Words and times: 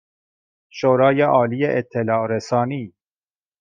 شورای 0.69 1.21
عالی 1.21 1.65
اطلاع 1.65 2.27
رسانی 2.27 2.93